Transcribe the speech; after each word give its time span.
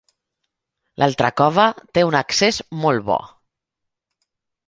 L'altra 1.01 1.29
cova 1.41 1.65
té 1.97 2.05
un 2.09 2.17
accés 2.21 2.59
molt 2.85 3.07
bo. 3.11 3.19